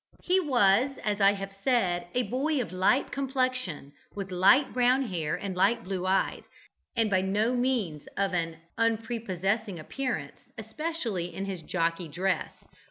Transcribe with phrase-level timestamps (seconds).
[0.23, 5.35] He was, as I have said, a boy of light complexion, with light brown hair
[5.35, 6.41] and light blue eyes,
[6.95, 12.63] and by no means of an unprepossessing appearance, especially in his jockey dress.